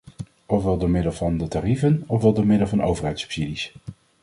[0.45, 3.73] Ofwel door middel van de tarieven, ofwel door middel van overheidssubsidies.